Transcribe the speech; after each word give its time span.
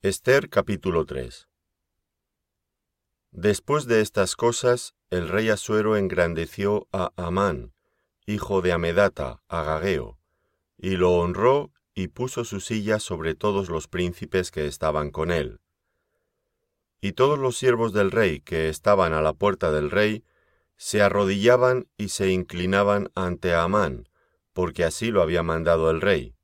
Esther 0.00 0.48
capítulo 0.48 1.06
3 1.06 1.48
Después 3.32 3.86
de 3.86 4.00
estas 4.00 4.36
cosas, 4.36 4.94
el 5.10 5.28
rey 5.28 5.48
Asuero 5.48 5.96
engrandeció 5.96 6.86
a 6.92 7.10
Amán, 7.16 7.74
hijo 8.24 8.62
de 8.62 8.70
Amedata, 8.70 9.42
Agageo, 9.48 10.20
y 10.76 10.90
lo 10.90 11.14
honró 11.14 11.72
y 11.94 12.06
puso 12.06 12.44
su 12.44 12.60
silla 12.60 13.00
sobre 13.00 13.34
todos 13.34 13.70
los 13.70 13.88
príncipes 13.88 14.52
que 14.52 14.68
estaban 14.68 15.10
con 15.10 15.32
él. 15.32 15.58
Y 17.00 17.14
todos 17.14 17.36
los 17.36 17.56
siervos 17.56 17.92
del 17.92 18.12
rey 18.12 18.38
que 18.38 18.68
estaban 18.68 19.12
a 19.12 19.20
la 19.20 19.32
puerta 19.32 19.72
del 19.72 19.90
rey 19.90 20.22
se 20.76 21.02
arrodillaban 21.02 21.88
y 21.96 22.10
se 22.10 22.30
inclinaban 22.30 23.10
ante 23.16 23.52
Amán, 23.52 24.08
porque 24.52 24.84
así 24.84 25.10
lo 25.10 25.22
había 25.22 25.42
mandado 25.42 25.90
el 25.90 26.00
rey. 26.00 26.36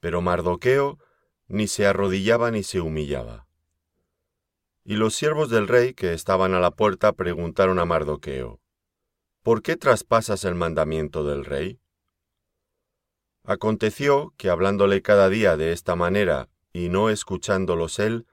Pero 0.00 0.22
Mardoqueo 0.22 0.98
ni 1.48 1.66
se 1.68 1.86
arrodillaba 1.86 2.50
ni 2.50 2.62
se 2.62 2.80
humillaba. 2.80 3.46
Y 4.84 4.96
los 4.96 5.14
siervos 5.14 5.50
del 5.50 5.68
rey 5.68 5.94
que 5.94 6.12
estaban 6.12 6.54
a 6.54 6.60
la 6.60 6.70
puerta 6.70 7.12
preguntaron 7.12 7.78
a 7.78 7.84
Mardoqueo, 7.84 8.60
¿Por 9.42 9.60
qué 9.60 9.76
traspasas 9.76 10.44
el 10.46 10.54
mandamiento 10.54 11.22
del 11.22 11.44
rey? 11.44 11.78
Aconteció 13.42 14.32
que 14.38 14.48
hablándole 14.48 15.02
cada 15.02 15.28
día 15.28 15.58
de 15.58 15.72
esta 15.72 15.96
manera 15.96 16.48
y 16.72 16.88
no 16.88 17.10
escuchándolos 17.10 17.98
él, 17.98 18.26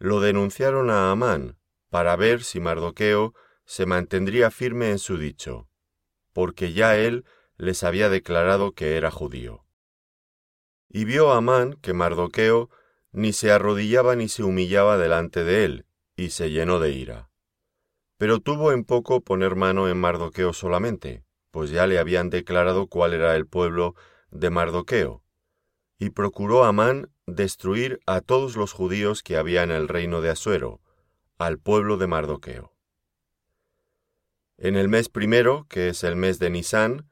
lo 0.00 0.20
denunciaron 0.20 0.90
a 0.90 1.12
Amán 1.12 1.58
para 1.90 2.16
ver 2.16 2.42
si 2.42 2.58
Mardoqueo 2.58 3.34
se 3.64 3.86
mantendría 3.86 4.50
firme 4.50 4.90
en 4.90 4.98
su 4.98 5.16
dicho, 5.16 5.68
porque 6.32 6.72
ya 6.72 6.96
él 6.96 7.24
les 7.56 7.84
había 7.84 8.08
declarado 8.08 8.72
que 8.72 8.96
era 8.96 9.12
judío. 9.12 9.64
Y 10.88 11.04
vio 11.04 11.32
Amán 11.32 11.74
que 11.82 11.92
Mardoqueo 11.92 12.70
ni 13.12 13.32
se 13.32 13.50
arrodillaba 13.50 14.16
ni 14.16 14.28
se 14.28 14.42
humillaba 14.42 14.98
delante 14.98 15.44
de 15.44 15.64
él, 15.64 15.86
y 16.16 16.30
se 16.30 16.50
llenó 16.50 16.78
de 16.80 16.92
ira. 16.92 17.30
Pero 18.16 18.40
tuvo 18.40 18.72
en 18.72 18.84
poco 18.84 19.20
poner 19.20 19.54
mano 19.54 19.88
en 19.88 19.98
Mardoqueo 19.98 20.52
solamente, 20.52 21.24
pues 21.50 21.70
ya 21.70 21.86
le 21.86 21.98
habían 21.98 22.30
declarado 22.30 22.86
cuál 22.86 23.14
era 23.14 23.36
el 23.36 23.46
pueblo 23.46 23.94
de 24.30 24.50
Mardoqueo, 24.50 25.22
y 25.98 26.10
procuró 26.10 26.64
Amán 26.64 27.10
destruir 27.26 28.00
a 28.06 28.20
todos 28.20 28.56
los 28.56 28.72
judíos 28.72 29.22
que 29.22 29.36
había 29.36 29.62
en 29.62 29.70
el 29.70 29.88
reino 29.88 30.20
de 30.20 30.30
Asuero, 30.30 30.80
al 31.38 31.58
pueblo 31.58 31.96
de 31.96 32.06
Mardoqueo. 32.06 32.74
En 34.56 34.76
el 34.76 34.88
mes 34.88 35.08
primero, 35.08 35.66
que 35.68 35.88
es 35.88 36.02
el 36.02 36.16
mes 36.16 36.38
de 36.38 36.50
Nisán, 36.50 37.08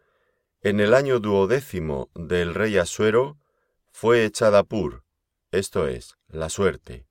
en 0.63 0.81
el 0.81 0.95
año 0.95 1.21
duodécimo 1.21 2.11
del 2.15 2.55
rey 2.55 2.77
Asuero, 2.77 3.39
fue 3.99 4.27
echada 4.27 4.63
Pur, 4.63 5.05
esto 5.53 5.89
es, 5.89 6.19
la 6.29 6.51
suerte, 6.51 7.07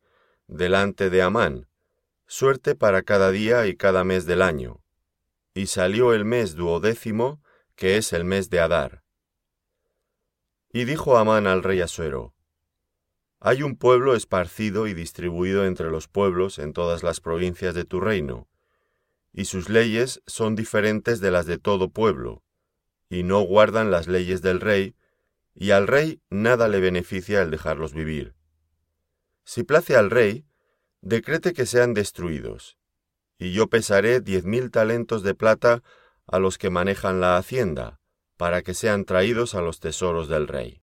delante 0.46 1.10
de 1.10 1.24
Amán, 1.24 1.68
suerte 2.28 2.76
para 2.76 3.02
cada 3.02 3.32
día 3.32 3.66
y 3.66 3.76
cada 3.76 4.04
mes 4.04 4.28
del 4.28 4.44
año. 4.44 4.84
Y 5.56 5.66
salió 5.66 6.14
el 6.14 6.26
mes 6.26 6.54
duodécimo, 6.54 7.42
que 7.76 7.98
es 7.98 8.14
el 8.14 8.24
mes 8.24 8.52
de 8.52 8.60
Adar. 8.60 9.04
Y 10.72 10.86
dijo 10.86 11.18
Amán 11.18 11.48
al 11.48 11.64
rey 11.64 11.82
Asuero, 11.82 12.36
Hay 13.40 13.64
un 13.64 13.78
pueblo 13.78 14.16
esparcido 14.16 14.86
y 14.86 14.94
distribuido 14.94 15.66
entre 15.66 15.90
los 15.90 16.08
pueblos 16.08 16.60
en 16.60 16.72
todas 16.72 17.02
las 17.02 17.20
provincias 17.20 17.74
de 17.74 17.86
tu 17.86 18.00
reino, 18.00 18.48
y 19.34 19.46
sus 19.46 19.70
leyes 19.70 20.22
son 20.28 20.56
diferentes 20.56 21.20
de 21.20 21.32
las 21.32 21.48
de 21.48 21.58
todo 21.58 21.90
pueblo, 21.90 22.44
y 23.10 23.24
no 23.24 23.42
guardan 23.42 23.90
las 23.90 24.08
leyes 24.08 24.44
del 24.44 24.62
rey, 24.62 24.96
y 25.56 25.72
al 25.72 25.88
rey 25.88 26.22
nada 26.30 26.68
le 26.68 26.80
beneficia 26.80 27.42
el 27.42 27.50
dejarlos 27.50 27.94
vivir. 27.94 28.36
Si 29.46 29.64
place 29.64 29.96
al 29.96 30.12
rey, 30.12 30.46
decrete 31.02 31.54
que 31.54 31.66
sean 31.66 31.94
destruidos, 31.94 32.78
y 33.38 33.54
yo 33.54 33.68
pesaré 33.68 34.20
diez 34.20 34.44
mil 34.44 34.70
talentos 34.70 35.24
de 35.24 35.34
plata 35.34 35.82
a 36.28 36.40
los 36.40 36.58
que 36.58 36.70
manejan 36.70 37.22
la 37.22 37.38
hacienda, 37.38 38.00
para 38.38 38.62
que 38.62 38.74
sean 38.74 39.06
traídos 39.06 39.56
a 39.56 39.62
los 39.62 39.80
tesoros 39.80 40.28
del 40.28 40.48
rey. 40.48 40.82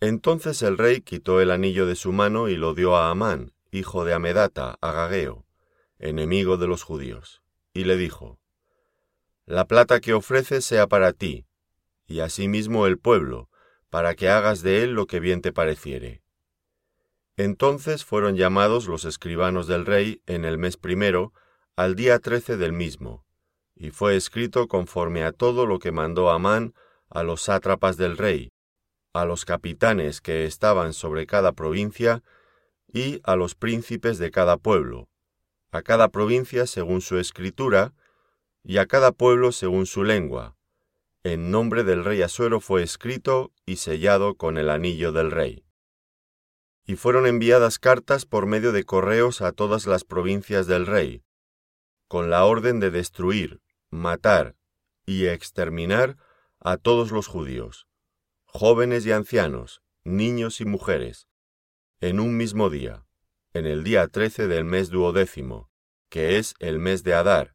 Entonces 0.00 0.62
el 0.62 0.76
rey 0.76 1.00
quitó 1.00 1.40
el 1.40 1.50
anillo 1.50 1.86
de 1.86 1.94
su 1.94 2.12
mano 2.12 2.48
y 2.48 2.56
lo 2.56 2.74
dio 2.74 2.96
a 2.96 3.10
Amán, 3.10 3.52
hijo 3.70 4.04
de 4.04 4.14
Amedata, 4.14 4.78
Agageo, 4.80 5.46
enemigo 5.98 6.56
de 6.56 6.66
los 6.66 6.82
judíos, 6.82 7.42
y 7.72 7.84
le 7.84 7.96
dijo, 7.96 8.40
La 9.46 9.66
plata 9.66 10.00
que 10.00 10.14
ofreces 10.14 10.64
sea 10.64 10.86
para 10.86 11.12
ti, 11.12 11.46
y 12.06 12.20
asimismo 12.20 12.86
el 12.86 12.98
pueblo, 12.98 13.48
para 13.94 14.16
que 14.16 14.28
hagas 14.28 14.62
de 14.62 14.82
él 14.82 14.94
lo 14.94 15.06
que 15.06 15.20
bien 15.20 15.40
te 15.40 15.52
pareciere. 15.52 16.20
Entonces 17.36 18.04
fueron 18.04 18.34
llamados 18.34 18.88
los 18.88 19.04
escribanos 19.04 19.68
del 19.68 19.86
rey 19.86 20.20
en 20.26 20.44
el 20.44 20.58
mes 20.58 20.76
primero, 20.76 21.32
al 21.76 21.94
día 21.94 22.18
trece 22.18 22.56
del 22.56 22.72
mismo, 22.72 23.24
y 23.76 23.90
fue 23.90 24.16
escrito 24.16 24.66
conforme 24.66 25.22
a 25.22 25.30
todo 25.30 25.64
lo 25.64 25.78
que 25.78 25.92
mandó 25.92 26.30
Amán 26.30 26.74
a 27.08 27.22
los 27.22 27.42
sátrapas 27.42 27.96
del 27.96 28.18
rey, 28.18 28.50
a 29.12 29.26
los 29.26 29.44
capitanes 29.44 30.20
que 30.20 30.44
estaban 30.44 30.92
sobre 30.92 31.28
cada 31.28 31.52
provincia, 31.52 32.24
y 32.92 33.20
a 33.22 33.36
los 33.36 33.54
príncipes 33.54 34.18
de 34.18 34.32
cada 34.32 34.56
pueblo, 34.56 35.08
a 35.70 35.82
cada 35.82 36.08
provincia 36.08 36.66
según 36.66 37.00
su 37.00 37.16
escritura, 37.20 37.94
y 38.64 38.78
a 38.78 38.86
cada 38.86 39.12
pueblo 39.12 39.52
según 39.52 39.86
su 39.86 40.02
lengua. 40.02 40.53
En 41.24 41.50
nombre 41.50 41.82
del 41.82 42.04
rey 42.04 42.22
Asuero 42.22 42.60
fue 42.60 42.82
escrito 42.82 43.52
y 43.66 43.76
sellado 43.76 44.36
con 44.36 44.56
el 44.56 44.70
anillo 44.70 45.10
del 45.10 45.32
rey. 45.32 45.64
Y 46.86 46.94
fueron 46.94 47.26
enviadas 47.26 47.78
cartas 47.78 48.26
por 48.26 48.46
medio 48.46 48.70
de 48.70 48.84
correos 48.84 49.40
a 49.40 49.50
todas 49.50 49.86
las 49.86 50.04
provincias 50.04 50.66
del 50.66 50.86
rey, 50.86 51.24
con 52.06 52.30
la 52.30 52.44
orden 52.44 52.78
de 52.78 52.90
destruir, 52.90 53.60
matar 53.90 54.54
y 55.06 55.26
exterminar 55.26 56.16
a 56.60 56.76
todos 56.76 57.10
los 57.10 57.26
judíos, 57.26 57.88
jóvenes 58.44 59.04
y 59.06 59.12
ancianos, 59.12 59.82
niños 60.04 60.60
y 60.60 60.66
mujeres, 60.66 61.26
en 62.00 62.20
un 62.20 62.36
mismo 62.36 62.70
día 62.70 63.04
en 63.54 63.66
el 63.66 63.84
día 63.84 64.08
trece 64.08 64.48
del 64.48 64.64
mes 64.64 64.90
duodécimo, 64.90 65.70
que 66.08 66.38
es 66.38 66.56
el 66.58 66.80
mes 66.80 67.04
de 67.04 67.14
Adar, 67.14 67.54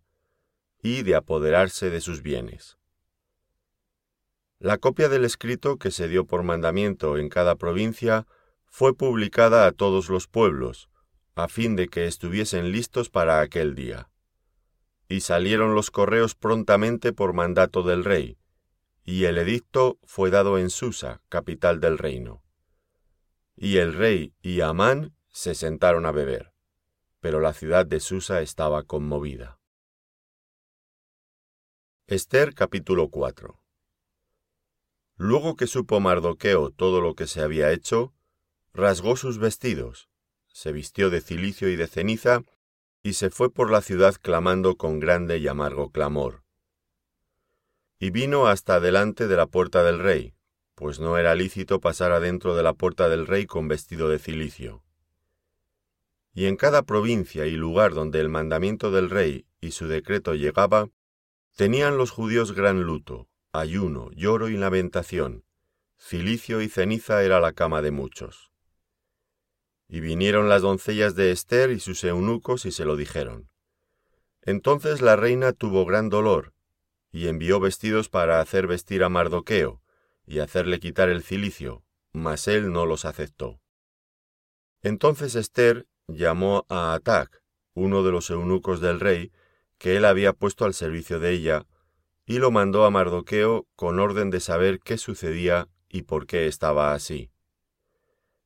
y 0.81 1.03
de 1.03 1.15
apoderarse 1.15 1.89
de 1.89 1.99
sus 1.99 2.21
bienes. 2.21 2.78
La 4.61 4.77
copia 4.77 5.07
del 5.07 5.23
escrito 5.23 5.77
que 5.77 5.89
se 5.89 6.09
dio 6.09 6.25
por 6.25 6.43
mandamiento 6.43 7.17
en 7.17 7.29
cada 7.29 7.55
provincia 7.55 8.27
fue 8.65 8.93
publicada 8.93 9.65
a 9.65 9.71
todos 9.71 10.09
los 10.09 10.27
pueblos, 10.27 10.89
a 11.35 11.47
fin 11.47 11.77
de 11.77 11.87
que 11.87 12.07
estuviesen 12.07 12.73
listos 12.73 13.09
para 13.09 13.39
aquel 13.39 13.73
día. 13.73 14.09
Y 15.07 15.21
salieron 15.21 15.75
los 15.75 15.91
correos 15.91 16.35
prontamente 16.35 17.13
por 17.13 17.31
mandato 17.31 17.83
del 17.83 18.03
rey, 18.03 18.37
y 19.05 19.23
el 19.23 19.37
edicto 19.37 19.97
fue 20.03 20.29
dado 20.29 20.57
en 20.57 20.69
Susa, 20.69 21.21
capital 21.29 21.79
del 21.79 21.97
reino. 21.97 22.43
Y 23.55 23.77
el 23.77 23.93
rey 23.93 24.33
y 24.41 24.59
Amán 24.59 25.15
se 25.29 25.55
sentaron 25.55 26.05
a 26.05 26.11
beber, 26.11 26.51
pero 27.21 27.39
la 27.39 27.53
ciudad 27.53 27.85
de 27.85 28.01
Susa 28.01 28.41
estaba 28.41 28.83
conmovida. 28.83 29.57
Esther 32.07 32.53
capítulo 32.53 33.07
4 33.07 33.57
Luego 35.19 35.55
que 35.55 35.67
supo 35.67 35.99
Mardoqueo 35.99 36.71
todo 36.71 36.99
lo 36.99 37.13
que 37.13 37.27
se 37.27 37.41
había 37.41 37.71
hecho, 37.71 38.11
rasgó 38.73 39.15
sus 39.15 39.37
vestidos, 39.37 40.09
se 40.47 40.71
vistió 40.71 41.11
de 41.11 41.21
cilicio 41.21 41.69
y 41.69 41.75
de 41.75 41.85
ceniza, 41.85 42.41
y 43.03 43.13
se 43.13 43.29
fue 43.29 43.53
por 43.53 43.69
la 43.69 43.81
ciudad 43.81 44.15
clamando 44.19 44.75
con 44.75 44.99
grande 44.99 45.37
y 45.37 45.47
amargo 45.47 45.91
clamor. 45.91 46.43
Y 47.99 48.09
vino 48.09 48.47
hasta 48.47 48.79
delante 48.79 49.27
de 49.27 49.37
la 49.37 49.45
puerta 49.45 49.83
del 49.83 49.99
rey, 49.99 50.33
pues 50.73 50.99
no 50.99 51.19
era 51.19 51.35
lícito 51.35 51.79
pasar 51.79 52.11
adentro 52.11 52.55
de 52.55 52.63
la 52.63 52.73
puerta 52.73 53.09
del 53.09 53.27
rey 53.27 53.45
con 53.45 53.67
vestido 53.67 54.09
de 54.09 54.17
cilicio 54.17 54.83
y 56.33 56.45
en 56.45 56.55
cada 56.55 56.83
provincia 56.83 57.45
y 57.47 57.51
lugar 57.51 57.93
donde 57.93 58.19
el 58.19 58.29
mandamiento 58.29 58.91
del 58.91 59.09
rey 59.09 59.45
y 59.59 59.71
su 59.71 59.87
decreto 59.87 60.35
llegaba, 60.35 60.87
tenían 61.55 61.97
los 61.97 62.11
judíos 62.11 62.53
gran 62.53 62.83
luto, 62.83 63.27
ayuno, 63.51 64.11
lloro 64.11 64.49
y 64.49 64.57
lamentación, 64.57 65.43
cilicio 65.97 66.61
y 66.61 66.69
ceniza 66.69 67.23
era 67.23 67.39
la 67.39 67.53
cama 67.53 67.81
de 67.81 67.91
muchos. 67.91 68.51
Y 69.87 70.01
vinieron 70.01 70.49
las 70.49 70.61
doncellas 70.61 71.15
de 71.15 71.31
Esther 71.31 71.71
y 71.71 71.79
sus 71.79 72.03
eunucos 72.03 72.65
y 72.65 72.71
se 72.71 72.85
lo 72.85 72.95
dijeron. 72.95 73.49
Entonces 74.41 75.01
la 75.01 75.15
reina 75.15 75.51
tuvo 75.53 75.85
gran 75.85 76.09
dolor, 76.09 76.53
y 77.11 77.27
envió 77.27 77.59
vestidos 77.59 78.07
para 78.07 78.39
hacer 78.39 78.67
vestir 78.67 79.03
a 79.03 79.09
Mardoqueo, 79.09 79.81
y 80.25 80.39
hacerle 80.39 80.79
quitar 80.79 81.09
el 81.09 81.23
cilicio, 81.23 81.83
mas 82.13 82.47
él 82.47 82.71
no 82.71 82.85
los 82.85 83.05
aceptó. 83.05 83.59
Entonces 84.81 85.35
Esther 85.35 85.87
llamó 86.07 86.65
a 86.69 86.93
Atac, 86.93 87.43
uno 87.73 88.03
de 88.03 88.11
los 88.11 88.29
eunucos 88.29 88.79
del 88.79 88.99
rey, 88.99 89.31
que 89.77 89.97
él 89.97 90.05
había 90.05 90.33
puesto 90.33 90.65
al 90.65 90.73
servicio 90.73 91.19
de 91.19 91.31
ella, 91.31 91.65
y 92.29 92.37
lo 92.37 92.51
mandó 92.51 92.85
a 92.85 92.91
Mardoqueo 92.91 93.65
con 93.75 93.99
orden 93.99 94.29
de 94.29 94.39
saber 94.39 94.79
qué 94.81 94.99
sucedía 94.99 95.67
y 95.89 96.03
por 96.03 96.27
qué 96.27 96.45
estaba 96.45 96.93
así. 96.93 97.31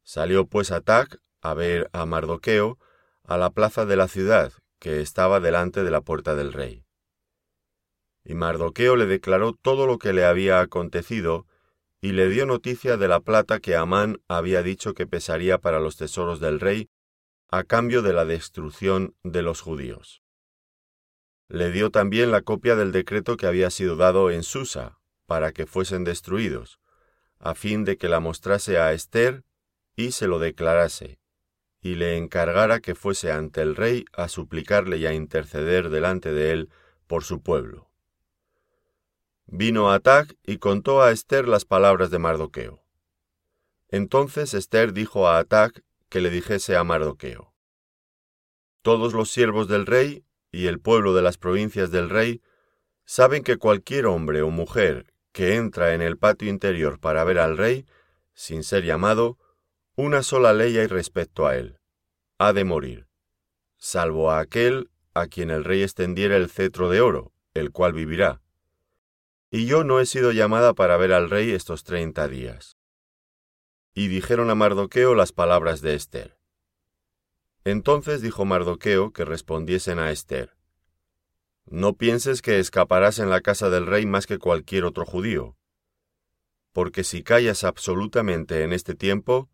Salió 0.04 0.48
pues 0.48 0.72
Atac 0.72 1.20
a 1.42 1.54
ver 1.54 1.90
a 1.92 2.06
Mardoqueo 2.06 2.80
a 3.26 3.38
la 3.38 3.50
plaza 3.50 3.86
de 3.86 3.98
la 3.98 4.08
ciudad, 4.08 4.54
que 4.80 5.02
estaba 5.02 5.42
delante 5.42 5.84
de 5.84 5.92
la 5.92 6.00
puerta 6.00 6.34
del 6.34 6.54
rey. 6.54 6.86
Y 8.24 8.36
Mardoqueo 8.36 8.96
le 8.96 9.06
declaró 9.06 9.52
todo 9.52 9.86
lo 9.86 9.98
que 9.98 10.14
le 10.14 10.24
había 10.24 10.62
acontecido, 10.62 11.46
y 12.00 12.14
le 12.14 12.30
dio 12.30 12.46
noticia 12.46 12.96
de 12.96 13.10
la 13.10 13.20
plata 13.20 13.60
que 13.60 13.76
Amán 13.76 14.22
había 14.30 14.64
dicho 14.64 14.94
que 14.94 15.08
pesaría 15.08 15.58
para 15.58 15.82
los 15.82 15.98
tesoros 15.98 16.40
del 16.40 16.62
rey, 16.62 16.90
a 17.50 17.66
cambio 17.66 18.02
de 18.02 18.14
la 18.14 18.24
destrucción 18.24 19.14
de 19.24 19.42
los 19.42 19.60
judíos. 19.60 20.23
Le 21.54 21.72
dio 21.72 21.92
también 21.92 22.32
la 22.32 22.42
copia 22.42 22.76
del 22.76 22.92
decreto 22.92 23.38
que 23.38 23.46
había 23.46 23.70
sido 23.70 23.96
dado 23.96 24.32
en 24.32 24.42
Susa, 24.42 24.98
para 25.28 25.52
que 25.52 25.68
fuesen 25.68 26.04
destruidos, 26.04 26.80
a 27.38 27.54
fin 27.54 27.86
de 27.86 27.96
que 27.96 28.10
la 28.10 28.20
mostrase 28.20 28.80
a 28.80 28.92
Esther 28.92 29.44
y 29.96 30.14
se 30.14 30.26
lo 30.26 30.40
declarase, 30.40 31.20
y 31.80 31.94
le 31.94 32.18
encargara 32.18 32.80
que 32.80 32.96
fuese 32.96 33.32
ante 33.32 33.62
el 33.62 33.76
rey 33.76 34.06
a 34.14 34.30
suplicarle 34.30 34.98
y 34.98 35.06
a 35.06 35.14
interceder 35.14 35.92
delante 35.92 36.32
de 36.32 36.54
él 36.54 36.70
por 37.06 37.24
su 37.24 37.44
pueblo. 37.44 37.88
Vino 39.46 39.92
Atac 39.92 40.36
y 40.42 40.58
contó 40.58 41.04
a 41.04 41.12
Esther 41.12 41.48
las 41.48 41.66
palabras 41.66 42.10
de 42.10 42.18
Mardoqueo. 42.18 42.84
Entonces 43.90 44.56
Esther 44.56 44.92
dijo 44.92 45.28
a 45.28 45.38
Atac 45.38 45.84
que 46.10 46.20
le 46.20 46.32
dijese 46.32 46.76
a 46.76 46.84
Mardoqueo, 46.84 47.54
Todos 48.82 49.14
los 49.14 49.30
siervos 49.30 49.68
del 49.68 49.86
rey 49.86 50.26
y 50.54 50.68
el 50.68 50.80
pueblo 50.80 51.16
de 51.16 51.24
las 51.24 51.38
provincias 51.38 51.90
del 51.90 52.10
rey 52.10 52.42
saben 53.06 53.44
que 53.44 53.58
cualquier 53.58 54.06
hombre 54.06 54.44
o 54.44 54.52
mujer 54.52 55.12
que 55.32 55.56
entra 55.56 55.96
en 55.96 56.02
el 56.02 56.18
patio 56.18 56.48
interior 56.48 57.00
para 57.00 57.24
ver 57.24 57.40
al 57.40 57.58
rey, 57.58 57.88
sin 58.36 58.64
ser 58.64 58.84
llamado, 58.86 59.40
una 59.96 60.22
sola 60.22 60.54
ley 60.54 60.78
hay 60.78 60.86
respecto 60.86 61.48
a 61.48 61.58
él. 61.58 61.80
Ha 62.38 62.54
de 62.54 62.64
morir, 62.66 63.08
salvo 63.78 64.30
a 64.30 64.40
aquel 64.40 64.92
a 65.16 65.26
quien 65.26 65.50
el 65.50 65.64
rey 65.64 65.82
extendiera 65.82 66.38
el 66.38 66.50
cetro 66.50 66.90
de 66.90 67.02
oro, 67.02 67.34
el 67.56 67.72
cual 67.72 67.94
vivirá. 67.94 68.42
Y 69.50 69.66
yo 69.66 69.84
no 69.84 70.00
he 70.00 70.06
sido 70.06 70.32
llamada 70.32 70.76
para 70.76 70.98
ver 70.98 71.14
al 71.14 71.32
rey 71.32 71.50
estos 71.52 71.84
treinta 71.84 72.28
días. 72.28 72.78
Y 73.96 74.08
dijeron 74.08 74.52
a 74.52 74.56
Mardoqueo 74.56 75.16
las 75.16 75.32
palabras 75.32 75.82
de 75.82 75.96
Esther. 75.96 76.38
Entonces 77.66 78.22
dijo 78.22 78.46
Mardoqueo 78.46 79.12
que 79.12 79.26
respondiesen 79.26 80.00
a 80.00 80.12
Esther. 80.12 80.56
No 81.66 81.96
pienses 81.96 82.42
que 82.42 82.60
escaparás 82.60 83.20
en 83.20 83.30
la 83.30 83.42
casa 83.42 83.70
del 83.70 83.86
rey 83.86 84.06
más 84.06 84.26
que 84.26 84.38
cualquier 84.38 84.84
otro 84.84 85.06
judío, 85.06 85.56
porque 86.74 87.04
si 87.04 87.24
callas 87.24 87.64
absolutamente 87.64 88.64
en 88.64 88.74
este 88.74 88.96
tiempo, 88.96 89.50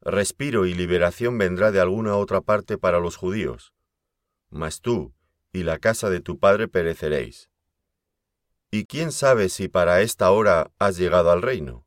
respiro 0.00 0.66
y 0.66 0.74
liberación 0.74 1.36
vendrá 1.38 1.72
de 1.72 1.80
alguna 1.80 2.16
otra 2.16 2.42
parte 2.42 2.78
para 2.78 3.00
los 3.00 3.16
judíos, 3.16 3.72
mas 4.50 4.80
tú 4.80 5.14
y 5.52 5.64
la 5.64 5.78
casa 5.78 6.10
de 6.10 6.20
tu 6.20 6.38
padre 6.38 6.68
pereceréis. 6.68 7.50
¿Y 8.70 8.84
quién 8.84 9.12
sabe 9.12 9.48
si 9.48 9.68
para 9.68 10.00
esta 10.00 10.30
hora 10.30 10.70
has 10.78 10.96
llegado 10.96 11.30
al 11.30 11.42
reino? 11.42 11.86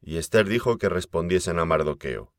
Y 0.00 0.16
Esther 0.16 0.48
dijo 0.48 0.76
que 0.78 0.88
respondiesen 0.88 1.58
a 1.58 1.64
Mardoqueo. 1.64 2.34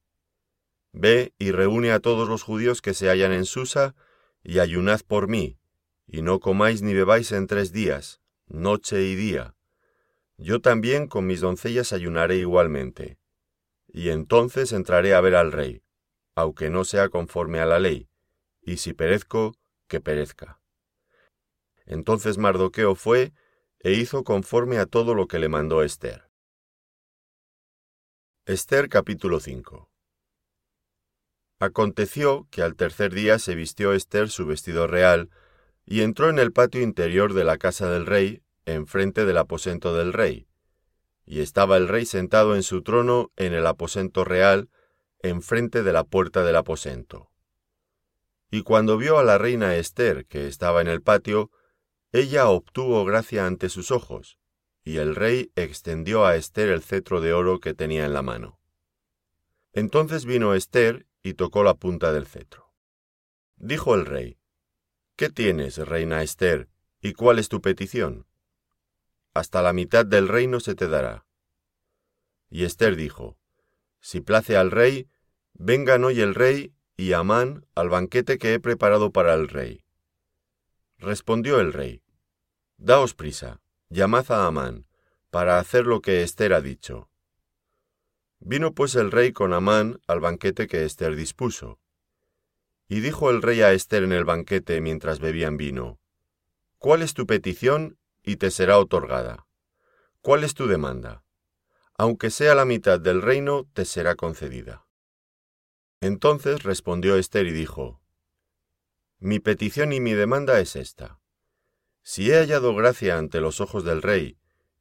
Ve 0.91 1.33
y 1.37 1.51
reúne 1.51 1.91
a 1.91 1.99
todos 1.99 2.27
los 2.27 2.43
judíos 2.43 2.81
que 2.81 2.93
se 2.93 3.09
hallan 3.09 3.31
en 3.31 3.45
Susa, 3.45 3.95
y 4.43 4.59
ayunad 4.59 5.01
por 5.05 5.27
mí, 5.27 5.59
y 6.07 6.21
no 6.21 6.39
comáis 6.39 6.81
ni 6.81 6.93
bebáis 6.93 7.31
en 7.31 7.47
tres 7.47 7.71
días, 7.71 8.21
noche 8.47 9.03
y 9.03 9.15
día. 9.15 9.55
Yo 10.37 10.61
también 10.61 11.07
con 11.07 11.27
mis 11.27 11.41
doncellas 11.41 11.93
ayunaré 11.93 12.37
igualmente. 12.37 13.19
Y 13.87 14.09
entonces 14.09 14.71
entraré 14.71 15.13
a 15.13 15.21
ver 15.21 15.35
al 15.35 15.51
rey, 15.51 15.83
aunque 16.35 16.69
no 16.69 16.85
sea 16.85 17.09
conforme 17.09 17.59
a 17.59 17.65
la 17.65 17.79
ley, 17.79 18.09
y 18.61 18.77
si 18.77 18.93
perezco, 18.93 19.55
que 19.87 19.99
perezca. 19.99 20.61
Entonces 21.85 22.37
Mardoqueo 22.37 22.95
fue 22.95 23.33
e 23.79 23.93
hizo 23.93 24.23
conforme 24.23 24.77
a 24.77 24.85
todo 24.85 25.15
lo 25.15 25.27
que 25.27 25.39
le 25.39 25.49
mandó 25.49 25.83
Esther. 25.83 26.29
Esther 28.45 28.89
capítulo 28.89 29.39
5 29.39 29.88
Aconteció 31.59 32.47
que 32.51 32.61
al 32.61 32.75
tercer 32.75 33.13
día 33.13 33.37
se 33.37 33.53
vistió 33.53 33.91
Esther 33.91 34.29
su 34.29 34.45
vestido 34.45 34.87
real, 34.87 35.29
y 35.85 36.01
entró 36.01 36.29
en 36.29 36.39
el 36.39 36.53
patio 36.53 36.81
interior 36.81 37.33
de 37.33 37.43
la 37.43 37.57
casa 37.57 37.89
del 37.89 38.05
rey, 38.05 38.41
enfrente 38.65 39.25
del 39.25 39.37
aposento 39.37 39.93
del 39.93 40.13
rey. 40.13 40.47
Y 41.25 41.41
estaba 41.41 41.75
el 41.75 41.89
rey 41.89 42.05
sentado 42.05 42.55
en 42.55 42.63
su 42.63 42.81
trono 42.81 43.31
en 43.35 43.53
el 43.53 43.67
aposento 43.67 44.23
real, 44.23 44.69
enfrente 45.21 45.83
de 45.83 45.91
la 45.91 46.05
puerta 46.05 46.45
del 46.45 46.55
aposento. 46.55 47.29
Y 48.49 48.63
cuando 48.63 48.97
vio 48.97 49.19
a 49.19 49.23
la 49.23 49.37
reina 49.37 49.75
Esther, 49.75 50.25
que 50.27 50.47
estaba 50.47 50.79
en 50.79 50.87
el 50.87 51.01
patio, 51.01 51.51
ella 52.13 52.47
obtuvo 52.47 53.03
gracia 53.03 53.45
ante 53.45 53.67
sus 53.67 53.91
ojos, 53.91 54.39
y 54.83 54.97
el 54.97 55.13
rey 55.13 55.51
extendió 55.55 56.25
a 56.25 56.37
Esther 56.37 56.69
el 56.69 56.81
cetro 56.81 57.19
de 57.19 57.33
oro 57.33 57.59
que 57.59 57.73
tenía 57.73 58.05
en 58.05 58.13
la 58.13 58.21
mano. 58.21 58.59
Entonces 59.73 60.25
vino 60.25 60.55
Esther 60.55 61.05
y 61.23 61.33
tocó 61.33 61.63
la 61.63 61.73
punta 61.73 62.11
del 62.11 62.25
cetro. 62.25 62.73
Dijo 63.57 63.95
el 63.95 64.05
rey, 64.05 64.39
¿Qué 65.15 65.29
tienes, 65.29 65.77
reina 65.77 66.23
Esther, 66.23 66.69
y 67.01 67.13
cuál 67.13 67.39
es 67.39 67.49
tu 67.49 67.61
petición? 67.61 68.25
Hasta 69.33 69.61
la 69.61 69.73
mitad 69.73 70.05
del 70.05 70.27
reino 70.27 70.59
se 70.59 70.75
te 70.75 70.87
dará. 70.87 71.25
Y 72.49 72.63
Esther 72.63 72.95
dijo, 72.95 73.37
Si 73.99 74.21
place 74.21 74.55
al 74.55 74.71
rey, 74.71 75.09
vengan 75.53 76.03
hoy 76.03 76.21
el 76.21 76.35
rey 76.35 76.73
y 76.95 77.13
Amán 77.13 77.65
al 77.75 77.89
banquete 77.89 78.37
que 78.37 78.53
he 78.53 78.59
preparado 78.59 79.11
para 79.11 79.33
el 79.33 79.49
rey. 79.49 79.83
Respondió 80.97 81.59
el 81.59 81.73
rey, 81.73 82.01
Daos 82.77 83.13
prisa, 83.13 83.61
llamad 83.89 84.31
a 84.31 84.47
Amán, 84.47 84.87
para 85.29 85.59
hacer 85.59 85.85
lo 85.85 86.01
que 86.01 86.23
Esther 86.23 86.53
ha 86.53 86.61
dicho. 86.61 87.08
Vino 88.39 88.73
pues 88.73 88.95
el 88.95 89.11
rey 89.11 89.33
con 89.33 89.53
Amán 89.53 89.99
al 90.07 90.19
banquete 90.19 90.67
que 90.67 90.85
Esther 90.85 91.15
dispuso. 91.15 91.79
Y 92.87 93.01
dijo 93.01 93.29
el 93.29 93.41
rey 93.41 93.61
a 93.61 93.73
Esther 93.73 94.03
en 94.03 94.13
el 94.13 94.25
banquete 94.25 94.81
mientras 94.81 95.19
bebían 95.19 95.57
vino, 95.57 95.99
¿Cuál 96.77 97.01
es 97.01 97.13
tu 97.13 97.27
petición 97.27 97.99
y 98.23 98.37
te 98.37 98.51
será 98.51 98.79
otorgada? 98.79 99.45
¿Cuál 100.21 100.45
es 100.45 100.53
tu 100.53 100.67
demanda? 100.67 101.25
Aunque 101.97 102.29
sea 102.29 102.55
la 102.55 102.63
mitad 102.63 102.99
del 102.99 103.21
reino, 103.21 103.67
te 103.73 103.83
será 103.83 104.15
concedida. 104.15 104.87
Entonces 105.99 106.63
respondió 106.63 107.17
Esther 107.17 107.47
y 107.47 107.51
dijo, 107.51 108.01
Mi 109.19 109.39
petición 109.39 109.91
y 109.91 109.99
mi 109.99 110.13
demanda 110.13 110.61
es 110.61 110.77
esta. 110.77 111.19
Si 112.01 112.31
he 112.31 112.35
hallado 112.35 112.73
gracia 112.73 113.17
ante 113.17 113.41
los 113.41 113.59
ojos 113.59 113.83
del 113.83 114.01
rey, 114.01 114.38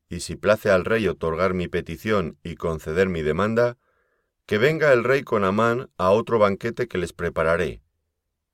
y 0.09 0.21
si 0.21 0.37
place 0.37 0.71
al 0.71 0.85
rey 0.85 1.07
otorgar 1.09 1.55
mi 1.55 1.69
petición 1.69 2.39
y 2.43 2.57
conceder 2.57 3.09
mi 3.09 3.23
demanda, 3.23 3.77
que 4.47 4.59
venga 4.59 4.93
el 4.93 5.05
rey 5.05 5.23
con 5.23 5.45
Amán 5.45 5.91
a 5.99 6.11
otro 6.11 6.39
banquete 6.39 6.89
que 6.89 6.99
les 6.99 7.13
prepararé, 7.13 7.83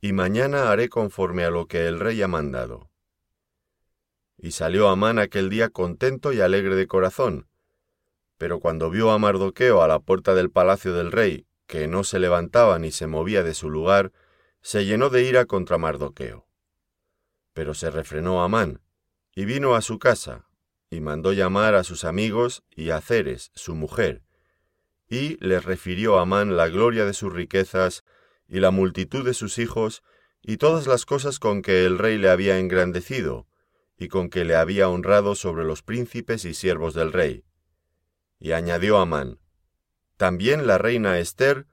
y 0.00 0.12
mañana 0.12 0.70
haré 0.70 0.88
conforme 0.88 1.44
a 1.44 1.50
lo 1.50 1.66
que 1.66 1.86
el 1.86 2.00
rey 2.00 2.20
ha 2.22 2.28
mandado. 2.28 2.90
Y 4.36 4.50
salió 4.50 4.88
Amán 4.88 5.18
aquel 5.18 5.48
día 5.50 5.68
contento 5.68 6.32
y 6.32 6.40
alegre 6.40 6.74
de 6.74 6.88
corazón, 6.88 7.46
pero 8.38 8.60
cuando 8.60 8.90
vio 8.90 9.10
a 9.10 9.18
Mardoqueo 9.18 9.82
a 9.82 9.88
la 9.88 10.00
puerta 10.00 10.34
del 10.34 10.50
palacio 10.50 10.92
del 10.92 11.12
rey, 11.12 11.46
que 11.66 11.86
no 11.86 12.04
se 12.04 12.18
levantaba 12.18 12.78
ni 12.78 12.90
se 12.90 13.06
movía 13.06 13.42
de 13.42 13.54
su 13.54 13.70
lugar, 13.70 14.12
se 14.60 14.84
llenó 14.84 15.10
de 15.10 15.22
ira 15.22 15.46
contra 15.46 15.78
Mardoqueo. 15.78 16.46
Pero 17.52 17.74
se 17.74 17.90
refrenó 17.90 18.42
Amán, 18.42 18.82
y 19.34 19.44
vino 19.44 19.74
a 19.76 19.80
su 19.80 19.98
casa, 19.98 20.46
y 20.94 21.00
mandó 21.00 21.32
llamar 21.32 21.74
a 21.74 21.84
sus 21.84 22.04
amigos 22.04 22.62
y 22.70 22.90
a 22.90 23.00
Ceres, 23.00 23.50
su 23.54 23.74
mujer, 23.74 24.22
y 25.08 25.36
les 25.44 25.64
refirió 25.64 26.18
a 26.18 26.22
Amán 26.22 26.56
la 26.56 26.68
gloria 26.68 27.04
de 27.04 27.12
sus 27.12 27.32
riquezas 27.32 28.04
y 28.46 28.60
la 28.60 28.70
multitud 28.70 29.24
de 29.24 29.34
sus 29.34 29.58
hijos, 29.58 30.02
y 30.40 30.58
todas 30.58 30.86
las 30.86 31.04
cosas 31.04 31.38
con 31.38 31.62
que 31.62 31.84
el 31.84 31.98
rey 31.98 32.18
le 32.18 32.28
había 32.28 32.58
engrandecido, 32.58 33.48
y 33.98 34.08
con 34.08 34.28
que 34.28 34.44
le 34.44 34.54
había 34.54 34.88
honrado 34.88 35.34
sobre 35.34 35.64
los 35.64 35.82
príncipes 35.82 36.44
y 36.44 36.54
siervos 36.54 36.94
del 36.94 37.12
rey. 37.12 37.44
Y 38.38 38.52
añadió 38.52 38.98
Amán, 38.98 39.40
También 40.16 40.66
la 40.66 40.78
reina 40.78 41.18
Esther 41.18 41.66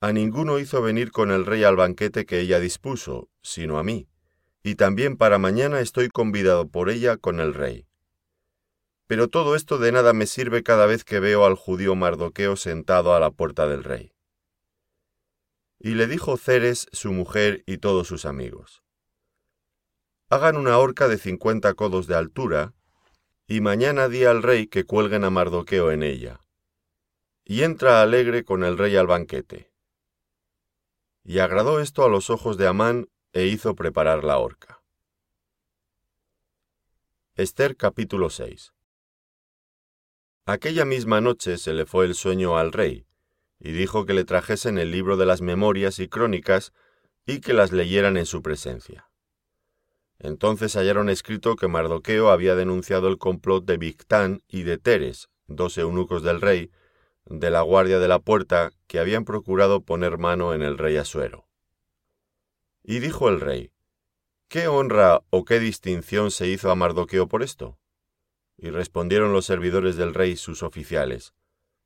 a 0.00 0.12
ninguno 0.12 0.60
hizo 0.60 0.80
venir 0.82 1.10
con 1.10 1.32
el 1.32 1.44
rey 1.46 1.64
al 1.64 1.74
banquete 1.74 2.26
que 2.26 2.38
ella 2.38 2.60
dispuso, 2.60 3.28
sino 3.42 3.78
a 3.78 3.82
mí, 3.82 4.08
y 4.62 4.76
también 4.76 5.16
para 5.16 5.38
mañana 5.38 5.80
estoy 5.80 6.08
convidado 6.08 6.68
por 6.68 6.90
ella 6.90 7.16
con 7.16 7.40
el 7.40 7.54
rey. 7.54 7.87
Pero 9.08 9.28
todo 9.28 9.56
esto 9.56 9.78
de 9.78 9.90
nada 9.90 10.12
me 10.12 10.26
sirve 10.26 10.62
cada 10.62 10.84
vez 10.84 11.02
que 11.02 11.18
veo 11.18 11.46
al 11.46 11.54
judío 11.54 11.96
Mardoqueo 11.96 12.56
sentado 12.56 13.14
a 13.14 13.20
la 13.20 13.30
puerta 13.30 13.66
del 13.66 13.82
rey. 13.82 14.12
Y 15.78 15.94
le 15.94 16.06
dijo 16.06 16.36
Ceres, 16.36 16.88
su 16.92 17.10
mujer 17.12 17.64
y 17.66 17.78
todos 17.78 18.06
sus 18.06 18.26
amigos, 18.26 18.82
Hagan 20.30 20.58
una 20.58 20.76
horca 20.76 21.08
de 21.08 21.16
cincuenta 21.16 21.72
codos 21.72 22.06
de 22.06 22.14
altura, 22.14 22.74
y 23.46 23.62
mañana 23.62 24.08
di 24.08 24.26
al 24.26 24.42
rey 24.42 24.66
que 24.66 24.84
cuelguen 24.84 25.24
a 25.24 25.30
Mardoqueo 25.30 25.90
en 25.90 26.02
ella. 26.02 26.44
Y 27.46 27.62
entra 27.62 28.02
alegre 28.02 28.44
con 28.44 28.62
el 28.62 28.76
rey 28.76 28.94
al 28.96 29.06
banquete, 29.06 29.72
Y 31.24 31.38
agradó 31.38 31.80
esto 31.80 32.04
a 32.04 32.10
los 32.10 32.28
ojos 32.28 32.58
de 32.58 32.66
Amán 32.66 33.08
e 33.32 33.46
hizo 33.46 33.74
preparar 33.74 34.22
la 34.22 34.36
horca. 34.36 34.82
Esther 37.36 37.74
capítulo 37.74 38.28
6 38.28 38.74
Aquella 40.48 40.86
misma 40.86 41.20
noche 41.20 41.58
se 41.58 41.74
le 41.74 41.84
fue 41.84 42.06
el 42.06 42.14
sueño 42.14 42.56
al 42.56 42.72
rey, 42.72 43.04
y 43.60 43.72
dijo 43.72 44.06
que 44.06 44.14
le 44.14 44.24
trajesen 44.24 44.78
el 44.78 44.90
libro 44.90 45.18
de 45.18 45.26
las 45.26 45.42
memorias 45.42 45.98
y 45.98 46.08
crónicas 46.08 46.72
y 47.26 47.42
que 47.42 47.52
las 47.52 47.70
leyeran 47.70 48.16
en 48.16 48.24
su 48.24 48.40
presencia. 48.40 49.10
Entonces 50.18 50.74
hallaron 50.74 51.10
escrito 51.10 51.54
que 51.54 51.68
Mardoqueo 51.68 52.30
había 52.30 52.54
denunciado 52.54 53.08
el 53.08 53.18
complot 53.18 53.66
de 53.66 53.76
Victán 53.76 54.40
y 54.48 54.62
de 54.62 54.78
Teres, 54.78 55.28
dos 55.48 55.76
eunucos 55.76 56.22
del 56.22 56.40
rey, 56.40 56.70
de 57.26 57.50
la 57.50 57.60
guardia 57.60 57.98
de 57.98 58.08
la 58.08 58.18
puerta, 58.18 58.70
que 58.86 59.00
habían 59.00 59.26
procurado 59.26 59.82
poner 59.82 60.16
mano 60.16 60.54
en 60.54 60.62
el 60.62 60.78
rey 60.78 60.96
Asuero. 60.96 61.46
Y 62.82 63.00
dijo 63.00 63.28
el 63.28 63.42
rey, 63.42 63.70
¿Qué 64.48 64.66
honra 64.66 65.20
o 65.28 65.44
qué 65.44 65.60
distinción 65.60 66.30
se 66.30 66.48
hizo 66.48 66.70
a 66.70 66.74
Mardoqueo 66.74 67.28
por 67.28 67.42
esto? 67.42 67.78
Y 68.58 68.70
respondieron 68.70 69.32
los 69.32 69.46
servidores 69.46 69.96
del 69.96 70.12
rey 70.12 70.36
sus 70.36 70.62
oficiales, 70.62 71.32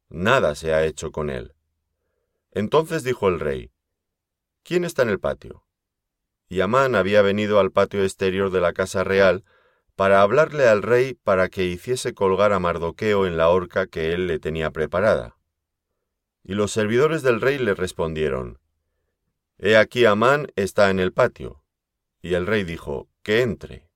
Nada 0.09 0.55
se 0.55 0.75
ha 0.75 0.85
hecho 0.85 1.11
con 1.11 1.31
él. 1.31 1.55
Entonces 2.51 3.03
dijo 3.03 3.29
el 3.29 3.41
rey, 3.41 3.71
¿Quién 4.63 4.85
está 4.85 5.03
en 5.03 5.09
el 5.09 5.19
patio? 5.19 5.65
Y 6.49 6.61
Amán 6.61 6.95
había 6.95 7.23
venido 7.23 7.59
al 7.61 7.71
patio 7.73 8.03
exterior 8.03 8.51
de 8.51 8.61
la 8.61 8.75
casa 8.75 9.05
real 9.05 9.43
para 9.97 10.21
hablarle 10.21 10.69
al 10.69 10.83
rey 10.83 11.15
para 11.15 11.49
que 11.49 11.65
hiciese 11.65 12.13
colgar 12.13 12.53
a 12.53 12.59
Mardoqueo 12.59 13.27
en 13.27 13.39
la 13.39 13.49
horca 13.49 13.87
que 13.87 14.13
él 14.13 14.27
le 14.27 14.39
tenía 14.39 14.71
preparada. 14.71 15.39
Y 16.45 16.55
los 16.55 16.73
servidores 16.73 17.23
del 17.23 17.41
rey 17.41 17.59
le 17.59 17.75
respondieron, 17.75 18.59
He 19.57 19.77
aquí 19.77 20.05
Amán 20.05 20.49
está 20.57 20.91
en 20.91 21.01
el 21.01 21.13
patio. 21.13 21.63
Y 22.21 22.35
el 22.35 22.47
rey 22.47 22.65
dijo, 22.65 23.09
Que 23.23 23.41
entre. 23.41 23.89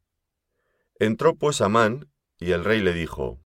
Entró 0.99 1.35
pues 1.35 1.61
Amán, 1.61 2.09
y 2.39 2.53
el 2.53 2.65
rey 2.65 2.81
le 2.81 2.93
dijo, 2.93 3.41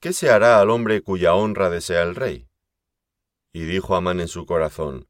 ¿Qué 0.00 0.12
se 0.12 0.30
hará 0.30 0.60
al 0.60 0.70
hombre 0.70 1.02
cuya 1.02 1.34
honra 1.34 1.70
desea 1.70 2.02
el 2.02 2.14
rey? 2.14 2.48
Y 3.52 3.62
dijo 3.64 3.96
Amán 3.96 4.20
en 4.20 4.28
su 4.28 4.46
corazón, 4.46 5.08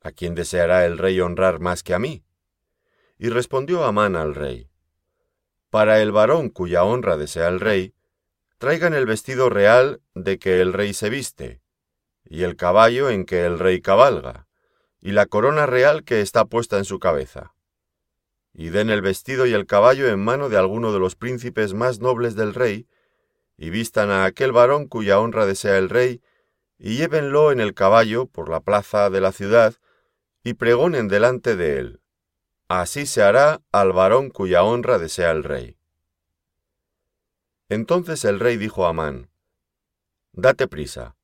¿A 0.00 0.12
quién 0.12 0.34
deseará 0.34 0.86
el 0.86 0.98
rey 0.98 1.20
honrar 1.20 1.60
más 1.60 1.82
que 1.82 1.94
a 1.94 1.98
mí? 1.98 2.24
Y 3.18 3.28
respondió 3.28 3.84
Amán 3.84 4.14
al 4.16 4.34
rey, 4.34 4.70
Para 5.70 6.00
el 6.00 6.12
varón 6.12 6.48
cuya 6.48 6.84
honra 6.84 7.16
desea 7.16 7.48
el 7.48 7.58
rey, 7.58 7.94
traigan 8.58 8.94
el 8.94 9.06
vestido 9.06 9.50
real 9.50 10.00
de 10.14 10.38
que 10.38 10.60
el 10.60 10.72
rey 10.72 10.94
se 10.94 11.10
viste, 11.10 11.60
y 12.24 12.44
el 12.44 12.56
caballo 12.56 13.10
en 13.10 13.24
que 13.24 13.44
el 13.44 13.58
rey 13.58 13.80
cabalga, 13.80 14.46
y 15.00 15.12
la 15.12 15.26
corona 15.26 15.66
real 15.66 16.04
que 16.04 16.20
está 16.20 16.44
puesta 16.44 16.78
en 16.78 16.84
su 16.84 16.98
cabeza 16.98 17.53
y 18.54 18.70
den 18.70 18.88
el 18.88 19.02
vestido 19.02 19.46
y 19.46 19.52
el 19.52 19.66
caballo 19.66 20.08
en 20.08 20.22
mano 20.22 20.48
de 20.48 20.56
alguno 20.56 20.92
de 20.92 21.00
los 21.00 21.16
príncipes 21.16 21.74
más 21.74 21.98
nobles 21.98 22.36
del 22.36 22.54
rey, 22.54 22.86
y 23.56 23.70
vistan 23.70 24.10
a 24.10 24.24
aquel 24.24 24.52
varón 24.52 24.86
cuya 24.86 25.18
honra 25.18 25.44
desea 25.44 25.76
el 25.76 25.90
rey, 25.90 26.22
y 26.78 26.96
llévenlo 26.96 27.50
en 27.50 27.60
el 27.60 27.74
caballo 27.74 28.26
por 28.26 28.48
la 28.48 28.60
plaza 28.60 29.10
de 29.10 29.20
la 29.20 29.32
ciudad, 29.32 29.74
y 30.44 30.54
pregonen 30.54 31.08
delante 31.08 31.56
de 31.56 31.78
él. 31.78 32.00
Así 32.68 33.06
se 33.06 33.22
hará 33.22 33.60
al 33.72 33.92
varón 33.92 34.30
cuya 34.30 34.62
honra 34.62 34.98
desea 34.98 35.32
el 35.32 35.42
rey. 35.42 35.76
Entonces 37.68 38.24
el 38.24 38.38
rey 38.38 38.56
dijo 38.56 38.86
a 38.86 38.90
Amán, 38.90 39.30
Date 40.32 40.68
prisa, 40.68 41.16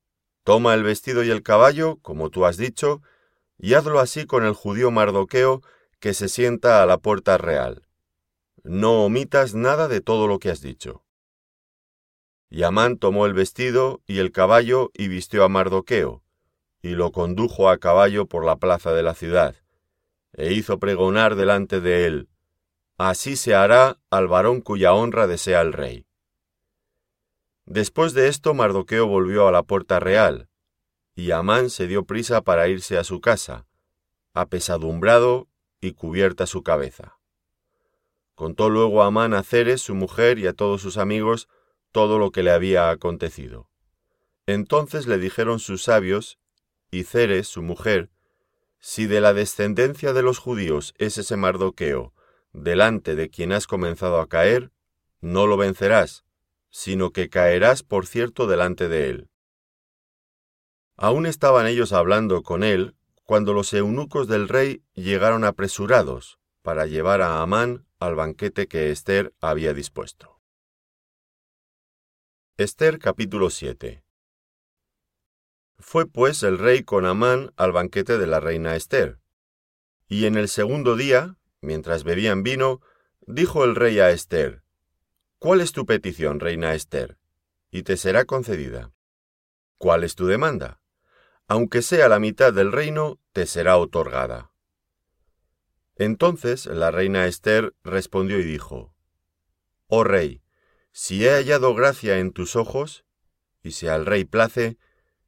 toma 0.43 0.75
el 0.75 0.83
vestido 0.83 1.23
y 1.23 1.31
el 1.31 1.43
caballo, 1.43 1.99
como 2.03 2.31
tú 2.31 2.45
has 2.45 2.57
dicho, 2.57 3.03
y 3.59 3.75
hazlo 3.75 4.01
así 4.01 4.27
con 4.27 4.45
el 4.45 4.55
judío 4.55 4.91
Mardoqueo, 4.91 5.63
que 6.01 6.15
se 6.15 6.29
sienta 6.29 6.83
a 6.83 6.87
la 6.87 6.99
puerta 6.99 7.39
real. 7.39 7.87
No 8.65 9.05
omitas 9.05 9.55
nada 9.55 9.87
de 9.89 10.01
todo 10.01 10.27
lo 10.27 10.39
que 10.39 10.51
has 10.51 10.61
dicho. 10.61 11.05
Y 12.49 12.65
Amán 12.65 12.99
tomó 12.99 13.27
el 13.27 13.35
vestido 13.35 14.03
y 14.07 14.19
el 14.19 14.33
caballo 14.33 14.91
y 14.95 15.09
vistió 15.09 15.45
a 15.45 15.49
Mardoqueo, 15.49 16.23
y 16.83 16.91
lo 16.91 17.13
condujo 17.13 17.69
a 17.69 17.79
caballo 17.79 18.27
por 18.27 18.45
la 18.45 18.57
plaza 18.57 18.93
de 18.93 19.03
la 19.03 19.15
ciudad, 19.15 19.55
e 20.33 20.53
hizo 20.53 20.79
pregonar 20.81 21.37
delante 21.37 21.81
de 21.81 22.07
él, 22.07 22.31
Así 23.03 23.37
se 23.37 23.55
hará 23.55 23.99
al 24.11 24.29
varón 24.29 24.61
cuya 24.61 24.93
honra 24.93 25.27
desea 25.27 25.63
el 25.63 25.73
rey. 25.73 26.05
Después 27.65 28.13
de 28.13 28.29
esto 28.29 28.53
Mardoqueo 28.53 29.07
volvió 29.07 29.49
a 29.49 29.53
la 29.53 29.63
puerta 29.63 30.01
real, 30.01 30.51
y 31.15 31.31
Amán 31.31 31.71
se 31.71 31.87
dio 31.87 32.05
prisa 32.05 32.43
para 32.43 32.69
irse 32.69 32.99
a 32.99 33.05
su 33.05 33.23
casa, 33.23 33.67
apesadumbrado 34.35 35.49
y 35.81 35.93
cubierta 35.93 36.47
su 36.47 36.63
cabeza. 36.63 37.19
Contó 38.35 38.71
luego 38.71 39.03
a 39.03 39.07
Amán 39.07 39.35
a 39.35 39.43
Ceres, 39.43 39.83
su 39.83 39.95
mujer, 39.95 40.39
y 40.39 40.47
a 40.47 40.53
todos 40.53 40.81
sus 40.81 40.97
amigos 40.97 41.49
todo 41.93 42.19
lo 42.19 42.31
que 42.31 42.43
le 42.43 42.53
había 42.53 42.91
acontecido. 42.91 43.69
Entonces 44.47 45.07
le 45.07 45.19
dijeron 45.19 45.59
sus 45.59 45.83
sabios, 45.83 46.39
y 46.91 47.05
Ceres, 47.05 47.49
su 47.49 47.63
mujer, 47.63 48.11
si 48.79 49.07
de 49.07 49.21
la 49.21 49.35
descendencia 49.35 50.13
de 50.13 50.23
los 50.23 50.39
judíos 50.39 50.95
es 50.97 51.19
ese 51.19 51.37
Mardoqueo, 51.37 52.15
delante 52.53 53.15
de 53.15 53.29
quien 53.29 53.53
has 53.53 53.67
comenzado 53.67 54.21
a 54.21 54.29
caer, 54.29 54.73
no 55.21 55.47
lo 55.47 55.57
vencerás, 55.57 56.25
sino 56.71 57.13
que 57.13 57.29
caerás 57.29 57.83
por 57.83 58.07
cierto 58.07 58.47
delante 58.47 58.89
de 58.89 59.11
él. 59.11 59.29
Aún 60.97 61.27
estaban 61.27 61.67
ellos 61.67 61.93
hablando 61.93 62.43
con 62.43 62.63
él 62.63 62.95
cuando 63.31 63.53
los 63.53 63.73
eunucos 63.75 64.27
del 64.27 64.49
rey 64.49 64.83
llegaron 64.93 65.45
apresurados 65.45 66.41
para 66.63 66.87
llevar 66.87 67.23
a 67.23 67.43
Amán 67.43 67.87
al 68.01 68.17
banquete 68.17 68.67
que 68.67 68.91
Esther 68.91 69.33
había 69.41 69.73
dispuesto. 69.73 70.41
Esther 72.57 72.99
capítulo 72.99 73.51
7 73.51 74.03
Fue 75.79 76.07
pues 76.07 76.43
el 76.43 76.59
rey 76.59 76.83
con 76.83 77.07
Amán 77.07 77.53
al 77.57 77.71
banquete 77.71 78.19
de 78.19 78.27
la 78.27 78.41
reina 78.41 78.75
Esther. 78.75 79.21
Y 80.09 80.27
en 80.27 80.35
el 80.35 80.49
segundo 80.49 80.97
día, 80.97 81.37
mientras 81.61 82.03
bebían 82.03 82.43
vino, 82.43 82.81
dijo 83.21 83.63
el 83.63 83.77
rey 83.77 84.01
a 84.01 84.11
Esther, 84.11 84.65
¿Cuál 85.39 85.61
es 85.61 85.71
tu 85.71 85.87
petición, 85.87 86.41
reina 86.41 86.75
Esther? 86.75 87.17
Y 87.71 87.85
te 87.85 87.97
será 87.97 88.25
concedida. 88.25 88.91
¿Cuál 89.79 90.03
es 90.03 90.17
tu 90.17 90.27
demanda? 90.27 90.81
aunque 91.51 91.83
sea 91.83 92.09
la 92.09 92.21
mitad 92.21 92.53
del 92.53 92.71
reino, 92.71 93.19
te 93.33 93.47
será 93.47 93.77
otorgada. 93.77 94.51
Entonces 95.97 96.67
la 96.67 96.91
reina 96.91 97.27
Esther 97.27 97.75
respondió 97.85 98.41
y 98.41 98.45
dijo, 98.45 98.95
Oh 99.87 100.05
rey, 100.05 100.43
si 100.93 101.25
he 101.25 101.31
hallado 101.31 101.75
gracia 101.75 102.19
en 102.19 102.33
tus 102.33 102.57
ojos, 102.57 103.05
y 103.63 103.73
si 103.73 103.87
al 103.87 104.07
rey 104.07 104.25
place, 104.25 104.79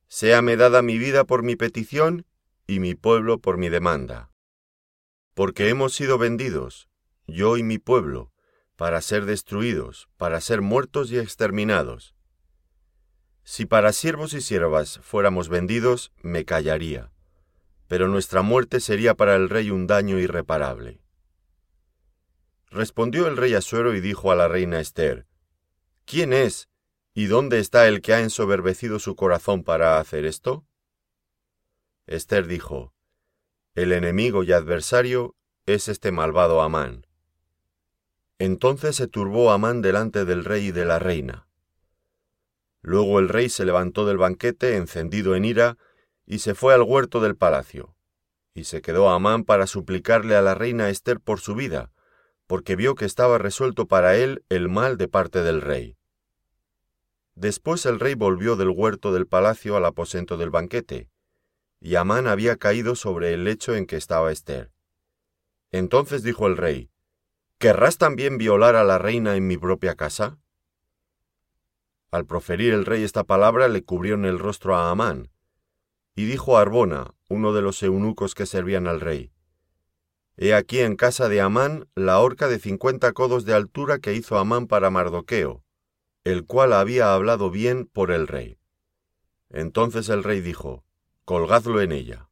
séame 0.09 0.57
dada 0.57 0.83
mi 0.83 0.99
vida 0.99 1.25
por 1.25 1.43
mi 1.43 1.57
petición 1.57 2.27
y 2.67 2.81
mi 2.81 2.95
pueblo 2.95 3.39
por 3.39 3.59
mi 3.59 3.69
demanda. 3.69 4.31
Porque 5.35 5.69
hemos 5.69 5.95
sido 5.95 6.19
vendidos, 6.19 6.89
yo 7.27 7.57
y 7.57 7.63
mi 7.63 7.79
pueblo, 7.79 8.33
para 8.77 9.01
ser 9.01 9.27
destruidos, 9.27 10.09
para 10.17 10.41
ser 10.41 10.61
muertos 10.61 11.13
y 11.13 11.19
exterminados. 11.19 12.15
Si 13.45 13.67
para 13.67 13.93
siervos 13.93 14.35
y 14.35 14.41
siervas 14.41 15.01
fuéramos 15.03 15.49
vendidos, 15.49 16.13
me 16.23 16.45
callaría, 16.45 17.13
pero 17.93 18.09
nuestra 18.09 18.41
muerte 18.41 18.81
sería 18.81 19.13
para 19.17 19.37
el 19.37 19.51
rey 19.51 19.69
un 19.69 19.87
daño 19.87 20.19
irreparable. 20.19 21.03
Respondió 22.71 23.29
el 23.29 23.37
rey 23.37 23.53
Asuero 23.53 23.95
y 23.95 24.01
dijo 24.01 24.33
a 24.33 24.35
la 24.35 24.49
reina 24.49 24.81
Esther, 24.81 25.27
¿Quién 26.07 26.33
es 26.33 26.71
y 27.13 27.27
dónde 27.27 27.59
está 27.59 27.87
el 27.89 28.01
que 28.01 28.15
ha 28.15 28.21
ensoberbecido 28.21 28.99
su 28.99 29.15
corazón 29.15 29.63
para 29.63 30.01
hacer 30.01 30.25
esto? 30.25 30.65
Esther 32.07 32.47
dijo, 32.47 32.95
El 33.75 33.93
enemigo 33.93 34.43
y 34.43 34.53
adversario 34.53 35.37
es 35.67 35.89
este 35.89 36.13
malvado 36.13 36.63
Amán. 36.63 37.07
Entonces 38.39 38.97
se 38.97 39.07
turbó 39.07 39.53
Amán 39.53 39.83
delante 39.83 40.25
del 40.25 40.47
rey 40.47 40.69
y 40.69 40.73
de 40.73 40.87
la 40.87 40.99
reina 40.99 41.47
Luego 42.81 43.19
el 43.19 43.29
rey 43.29 43.51
se 43.51 43.67
levantó 43.67 44.07
del 44.07 44.17
banquete 44.17 44.77
encendido 44.77 45.37
en 45.37 45.45
ira 45.45 45.77
y 46.27 46.39
se 46.39 46.55
fue 46.55 46.75
al 46.75 46.83
huerto 46.83 47.21
del 47.21 47.37
palacio. 47.37 47.95
Y 48.55 48.65
se 48.65 48.83
quedó 48.83 49.11
Amán 49.11 49.45
para 49.45 49.67
suplicarle 49.67 50.37
a 50.37 50.43
la 50.43 50.55
reina 50.55 50.91
Esther 50.91 51.21
por 51.21 51.41
su 51.41 51.55
vida, 51.55 51.91
porque 52.47 52.77
vio 52.77 52.95
que 52.95 53.05
estaba 53.05 53.39
resuelto 53.39 53.87
para 53.87 54.17
él 54.17 54.45
el 54.49 54.69
mal 54.69 54.99
de 54.99 55.09
parte 55.09 55.43
del 55.43 55.61
rey. 55.61 55.97
Después 57.35 57.87
el 57.87 57.99
rey 57.99 58.15
volvió 58.15 58.57
del 58.57 58.69
huerto 58.69 59.13
del 59.13 59.27
palacio 59.27 59.77
al 59.77 59.87
aposento 59.87 60.37
del 60.37 60.51
banquete, 60.51 61.09
y 61.81 61.97
Amán 61.97 62.29
había 62.29 62.57
caído 62.57 62.95
sobre 62.95 63.33
el 63.33 63.45
lecho 63.45 63.75
en 63.75 63.87
que 63.87 63.97
estaba 63.97 64.31
Esther. 64.31 64.71
Entonces 65.71 66.23
dijo 66.23 66.47
el 66.47 66.57
rey, 66.57 66.91
¿Querrás 67.59 67.97
también 67.97 68.39
violar 68.39 68.77
a 68.77 68.85
la 68.85 68.99
reina 68.99 69.37
en 69.37 69.47
mi 69.47 69.57
propia 69.57 69.95
casa? 69.95 70.39
Al 72.11 72.27
proferir 72.27 72.75
el 72.75 72.85
rey 72.85 73.03
esta 73.03 73.25
palabra 73.25 73.69
le 73.69 73.83
cubrieron 73.83 74.27
el 74.27 74.39
rostro 74.39 74.77
a 74.77 74.91
Amán, 74.91 75.32
y 76.15 76.27
dijo 76.27 76.57
a 76.57 76.63
Arbona, 76.63 77.15
uno 77.29 77.53
de 77.53 77.63
los 77.63 77.83
eunucos 77.83 78.35
que 78.35 78.47
servían 78.47 78.87
al 78.87 79.01
rey, 79.01 79.33
He 80.37 80.55
aquí 80.55 80.81
en 80.81 80.97
casa 80.97 81.29
de 81.29 81.41
Amán 81.41 81.89
la 81.95 82.19
horca 82.19 82.49
de 82.49 82.59
cincuenta 82.59 83.13
codos 83.13 83.45
de 83.45 83.55
altura 83.55 83.99
que 83.99 84.15
hizo 84.15 84.39
Amán 84.39 84.67
para 84.67 84.91
Mardoqueo, 84.91 85.63
el 86.25 86.47
cual 86.47 86.73
había 86.73 87.15
hablado 87.15 87.51
bien 87.51 87.87
por 87.87 88.11
el 88.11 88.27
rey. 88.27 88.59
Entonces 89.51 90.09
el 90.09 90.25
rey 90.25 90.41
dijo, 90.41 90.85
Colgadlo 91.25 91.81
en 91.83 91.93
ella. 91.93 92.31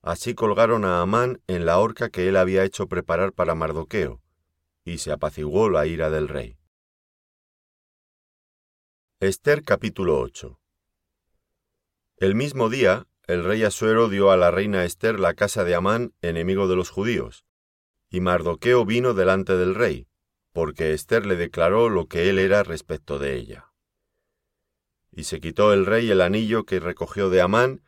Así 0.00 0.34
colgaron 0.34 0.84
a 0.84 1.02
Amán 1.02 1.42
en 1.46 1.66
la 1.66 1.78
horca 1.78 2.08
que 2.08 2.28
él 2.28 2.36
había 2.36 2.64
hecho 2.64 2.88
preparar 2.88 3.32
para 3.32 3.54
Mardoqueo, 3.54 4.22
y 4.84 4.98
se 4.98 5.12
apaciguó 5.12 5.68
la 5.68 5.86
ira 5.86 6.08
del 6.08 6.28
rey. 6.28 6.56
Esther 9.20 9.62
capítulo 9.62 10.18
8 10.20 10.58
El 12.20 12.34
mismo 12.34 12.68
día, 12.68 13.06
el 13.28 13.44
rey 13.44 13.62
Asuero 13.62 14.08
dio 14.08 14.32
a 14.32 14.36
la 14.36 14.50
reina 14.50 14.84
Esther 14.84 15.20
la 15.20 15.34
casa 15.34 15.62
de 15.62 15.76
Amán, 15.76 16.14
enemigo 16.20 16.66
de 16.66 16.74
los 16.74 16.90
judíos, 16.90 17.44
y 18.10 18.18
Mardoqueo 18.20 18.84
vino 18.84 19.14
delante 19.14 19.56
del 19.56 19.76
rey, 19.76 20.08
porque 20.52 20.94
Esther 20.94 21.26
le 21.26 21.36
declaró 21.36 21.88
lo 21.88 22.08
que 22.08 22.28
él 22.28 22.40
era 22.40 22.64
respecto 22.64 23.20
de 23.20 23.36
ella. 23.36 23.72
Y 25.12 25.24
se 25.24 25.40
quitó 25.40 25.72
el 25.72 25.86
rey 25.86 26.10
el 26.10 26.20
anillo 26.20 26.64
que 26.64 26.80
recogió 26.80 27.30
de 27.30 27.40
Amán, 27.40 27.84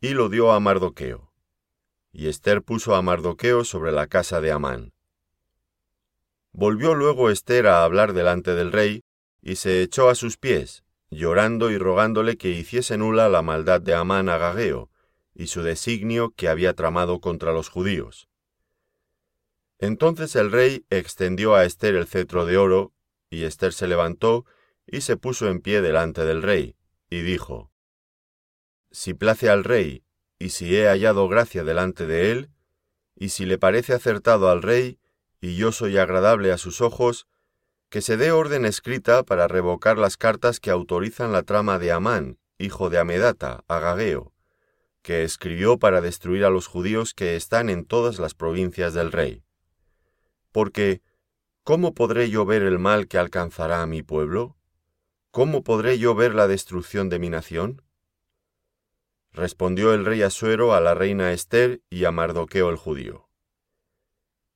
y 0.00 0.10
lo 0.10 0.28
dio 0.28 0.52
a 0.52 0.60
Mardoqueo. 0.60 1.32
Y 2.12 2.28
Esther 2.28 2.62
puso 2.62 2.94
a 2.94 3.02
Mardoqueo 3.02 3.64
sobre 3.64 3.90
la 3.90 4.06
casa 4.06 4.40
de 4.40 4.52
Amán. 4.52 4.92
Volvió 6.52 6.94
luego 6.94 7.30
Esther 7.30 7.66
a 7.66 7.82
hablar 7.82 8.12
delante 8.12 8.54
del 8.54 8.70
rey, 8.70 9.02
y 9.40 9.56
se 9.56 9.82
echó 9.82 10.08
a 10.08 10.14
sus 10.14 10.36
pies, 10.36 10.81
llorando 11.12 11.70
y 11.70 11.76
rogándole 11.76 12.38
que 12.38 12.48
hiciese 12.48 12.96
nula 12.96 13.28
la 13.28 13.42
maldad 13.42 13.82
de 13.82 13.94
Amán 13.94 14.30
Agageo 14.30 14.90
y 15.34 15.48
su 15.48 15.62
designio 15.62 16.32
que 16.34 16.48
había 16.48 16.74
tramado 16.74 17.20
contra 17.20 17.52
los 17.52 17.68
judíos. 17.68 18.28
Entonces 19.78 20.34
el 20.36 20.50
rey 20.50 20.86
extendió 20.88 21.54
a 21.54 21.64
Esther 21.64 21.96
el 21.96 22.06
cetro 22.06 22.46
de 22.46 22.56
oro, 22.56 22.92
y 23.28 23.44
Esther 23.44 23.72
se 23.72 23.86
levantó 23.86 24.46
y 24.86 25.02
se 25.02 25.16
puso 25.16 25.48
en 25.48 25.60
pie 25.60 25.82
delante 25.82 26.24
del 26.24 26.42
rey, 26.42 26.76
y 27.10 27.20
dijo, 27.20 27.70
Si 28.90 29.12
place 29.12 29.50
al 29.50 29.64
rey, 29.64 30.04
y 30.38 30.48
si 30.48 30.76
he 30.76 30.86
hallado 30.86 31.28
gracia 31.28 31.62
delante 31.62 32.06
de 32.06 32.30
él, 32.30 32.50
y 33.16 33.28
si 33.28 33.44
le 33.44 33.58
parece 33.58 33.92
acertado 33.92 34.48
al 34.48 34.62
rey, 34.62 34.98
y 35.40 35.56
yo 35.56 35.72
soy 35.72 35.98
agradable 35.98 36.52
a 36.52 36.58
sus 36.58 36.80
ojos, 36.80 37.26
que 37.92 38.00
se 38.00 38.16
dé 38.16 38.32
orden 38.32 38.64
escrita 38.64 39.22
para 39.22 39.48
revocar 39.48 39.98
las 39.98 40.16
cartas 40.16 40.60
que 40.60 40.70
autorizan 40.70 41.30
la 41.30 41.42
trama 41.42 41.78
de 41.78 41.92
Amán, 41.92 42.38
hijo 42.56 42.88
de 42.88 42.98
Amedata, 42.98 43.64
Agageo, 43.68 44.32
que 45.02 45.24
escribió 45.24 45.78
para 45.78 46.00
destruir 46.00 46.46
a 46.46 46.48
los 46.48 46.68
judíos 46.68 47.12
que 47.12 47.36
están 47.36 47.68
en 47.68 47.84
todas 47.84 48.18
las 48.18 48.32
provincias 48.32 48.94
del 48.94 49.12
rey. 49.12 49.44
Porque, 50.52 51.02
¿cómo 51.64 51.92
podré 51.92 52.30
yo 52.30 52.46
ver 52.46 52.62
el 52.62 52.78
mal 52.78 53.08
que 53.08 53.18
alcanzará 53.18 53.82
a 53.82 53.86
mi 53.86 54.02
pueblo? 54.02 54.56
¿Cómo 55.30 55.62
podré 55.62 55.98
yo 55.98 56.14
ver 56.14 56.34
la 56.34 56.48
destrucción 56.48 57.10
de 57.10 57.18
mi 57.18 57.28
nación? 57.28 57.82
Respondió 59.32 59.92
el 59.92 60.06
rey 60.06 60.22
Asuero 60.22 60.72
a 60.72 60.80
la 60.80 60.94
reina 60.94 61.34
Esther 61.34 61.82
y 61.90 62.06
a 62.06 62.10
Mardoqueo 62.10 62.70
el 62.70 62.76
judío. 62.76 63.28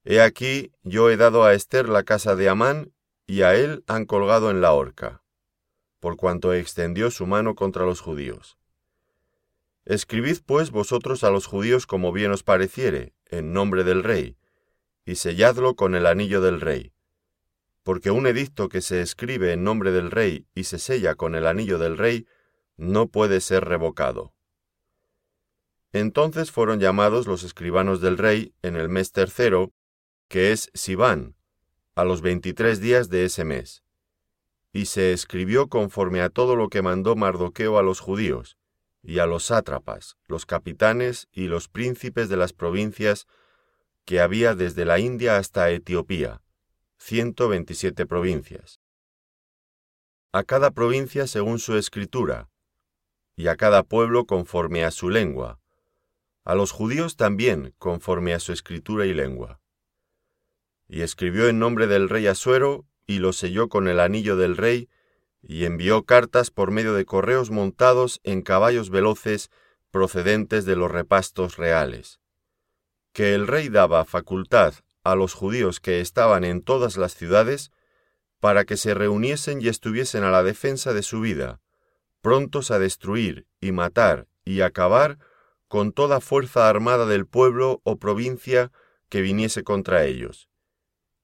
He 0.05 0.23
aquí, 0.23 0.73
yo 0.85 1.11
he 1.11 1.19
dado 1.19 1.45
a 1.45 1.53
Esther 1.53 1.91
la 1.91 2.03
casa 2.03 2.35
de 2.35 2.49
Amán 2.49 2.95
y 3.27 3.43
a 3.43 3.55
él 3.55 3.85
han 3.87 4.07
colgado 4.07 4.51
en 4.51 4.61
la 4.61 4.73
horca, 4.73 5.23
por 6.01 6.17
cuanto 6.17 6.53
extendió 6.53 7.11
su 7.11 7.27
mano 7.27 7.55
contra 7.55 7.85
los 7.85 8.01
judíos. 8.01 8.59
Escribid 9.85 10.39
pues 10.45 10.71
vosotros 10.71 11.25
a 11.25 11.31
los 11.31 11.47
judíos 11.47 11.87
como 11.87 12.13
bien 12.13 12.33
os 12.33 12.43
pareciere, 12.43 13.15
en 13.27 13.53
nombre 13.53 13.85
del 13.85 14.03
rey, 14.03 14.37
y 15.05 15.17
selladlo 15.17 15.77
con 15.77 15.95
el 15.95 16.07
anillo 16.07 16.41
del 16.41 16.61
rey, 16.61 16.93
porque 17.87 18.11
un 18.11 18.27
edicto 18.27 18.69
que 18.69 18.81
se 18.81 19.01
escribe 19.01 19.53
en 19.53 19.63
nombre 19.63 19.93
del 19.93 20.11
rey 20.11 20.49
y 20.57 20.65
se 20.65 20.81
sella 20.81 21.15
con 21.15 21.37
el 21.37 21.47
anillo 21.47 21.79
del 21.79 21.97
rey, 21.97 22.27
no 22.77 23.07
puede 23.07 23.41
ser 23.41 23.65
revocado. 23.65 24.35
Entonces 25.93 26.51
fueron 26.51 26.81
llamados 26.81 27.29
los 27.29 27.45
escribanos 27.45 28.01
del 28.01 28.19
rey 28.19 28.53
en 28.63 28.75
el 28.75 28.89
mes 28.89 29.13
tercero, 29.13 29.73
que 30.29 30.51
es 30.51 30.69
Sibán, 30.75 31.36
a 31.97 32.05
los 32.05 32.21
veintitrés 32.21 32.79
días 32.79 33.09
de 33.09 33.25
ese 33.25 33.45
mes. 33.45 33.83
Y 34.71 34.85
se 34.85 35.15
escribió 35.15 35.69
conforme 35.69 36.21
a 36.21 36.29
todo 36.29 36.55
lo 36.55 36.69
que 36.69 36.83
mandó 36.83 37.17
Mardoqueo 37.17 37.79
a 37.79 37.83
los 37.83 38.01
judíos, 38.01 38.59
y 39.03 39.19
a 39.19 39.27
los 39.27 39.45
sátrapas, 39.45 40.19
los 40.27 40.45
capitanes 40.45 41.27
y 41.33 41.49
los 41.49 41.69
príncipes 41.69 42.29
de 42.29 42.37
las 42.37 42.53
provincias 42.53 43.27
que 44.05 44.21
había 44.21 44.55
desde 44.55 44.85
la 44.85 44.99
India 44.99 45.39
hasta 45.39 45.71
Etiopía, 45.71 46.43
ciento 46.99 47.49
veintisiete 47.49 48.05
provincias. 48.05 48.79
A 50.33 50.45
cada 50.45 50.73
provincia 50.73 51.27
según 51.27 51.59
su 51.59 51.79
escritura, 51.79 52.51
y 53.37 53.47
a 53.47 53.57
cada 53.57 53.83
pueblo 53.83 54.27
conforme 54.27 54.85
a 54.85 54.91
su 54.91 55.09
lengua, 55.09 55.61
a 56.45 56.55
los 56.55 56.73
judíos 56.73 57.17
también 57.17 57.75
conforme 57.79 58.35
a 58.35 58.39
su 58.39 58.53
escritura 58.53 59.07
y 59.07 59.15
lengua 59.15 59.61
y 60.89 61.03
escribió 61.03 61.49
en 61.49 61.59
nombre 61.59 61.87
del 61.87 62.09
rey 62.09 62.27
Asuero, 62.27 62.87
y 63.07 63.19
lo 63.19 63.33
selló 63.33 63.69
con 63.69 63.89
el 63.89 64.01
anillo 64.01 64.37
del 64.37 64.57
rey, 64.57 64.89
y 65.43 65.65
envió 65.65 66.05
cartas 66.05 66.51
por 66.51 66.71
medio 66.71 66.95
de 66.95 67.05
correos 67.05 67.51
montados 67.51 68.21
en 68.25 68.43
caballos 68.43 68.91
veloces 68.91 69.51
procedentes 69.91 70.65
de 70.65 70.77
los 70.77 70.91
repastos 70.91 71.57
reales. 71.57 72.21
Que 73.13 73.35
el 73.35 73.47
rey 73.47 73.69
daba 73.69 74.05
facultad 74.05 74.75
a 75.05 75.15
los 75.15 75.35
judíos 75.35 75.81
que 75.81 76.01
estaban 76.01 76.45
en 76.45 76.63
todas 76.63 76.97
las 76.97 77.15
ciudades 77.15 77.71
para 78.41 78.65
que 78.65 78.77
se 78.77 78.93
reuniesen 78.95 79.63
y 79.63 79.69
estuviesen 79.69 80.25
a 80.25 80.31
la 80.31 80.43
defensa 80.43 80.93
de 80.93 81.03
su 81.03 81.21
vida, 81.21 81.61
prontos 82.21 82.71
a 82.71 82.79
destruir 82.79 83.47
y 83.61 83.73
matar 83.73 84.27
y 84.45 84.61
acabar 84.61 85.19
con 85.69 85.93
toda 85.93 86.21
fuerza 86.21 86.69
armada 86.69 87.07
del 87.07 87.27
pueblo 87.27 87.81
o 87.85 87.99
provincia 87.99 88.73
que 89.09 89.21
viniese 89.21 89.63
contra 89.63 90.05
ellos 90.05 90.49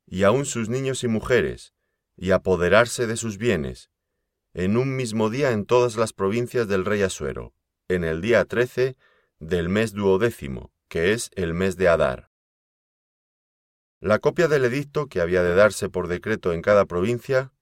y 0.06 0.24
aun 0.24 0.44
sus 0.44 0.68
niños 0.68 1.04
y 1.04 1.08
mujeres, 1.08 1.74
y 2.16 2.30
apoderarse 2.30 3.06
de 3.06 3.16
sus 3.16 3.38
bienes, 3.38 3.90
en 4.54 4.76
un 4.76 4.96
mismo 4.96 5.30
día 5.30 5.52
en 5.52 5.64
todas 5.64 5.96
las 5.96 6.12
provincias 6.12 6.68
del 6.68 6.84
rey 6.84 7.02
Asuero, 7.02 7.54
en 7.88 8.04
el 8.04 8.20
día 8.20 8.44
trece 8.44 8.96
del 9.38 9.68
mes 9.68 9.92
duodécimo, 9.92 10.72
que 10.88 11.12
es 11.12 11.30
el 11.34 11.54
mes 11.54 11.76
de 11.76 11.88
Adar. 11.88 12.30
La 14.00 14.18
copia 14.18 14.48
del 14.48 14.64
edicto 14.64 15.06
que 15.06 15.20
había 15.20 15.42
de 15.42 15.54
darse 15.54 15.88
por 15.88 16.08
decreto 16.08 16.52
en 16.52 16.60
cada 16.60 16.84
provincia, 16.84 17.52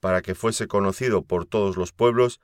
para 0.00 0.22
que 0.22 0.34
fuese 0.34 0.66
conocido 0.66 1.22
por 1.22 1.46
todos 1.46 1.76
los 1.76 1.92
pueblos, 1.92 2.40